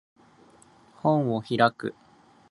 [0.97, 1.93] 本を開く